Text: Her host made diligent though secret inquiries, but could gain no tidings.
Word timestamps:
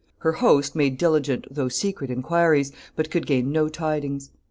Her 0.21 0.31
host 0.31 0.75
made 0.75 0.97
diligent 0.97 1.45
though 1.51 1.67
secret 1.69 2.09
inquiries, 2.09 2.71
but 2.95 3.11
could 3.11 3.27
gain 3.27 3.51
no 3.51 3.69
tidings. 3.69 4.31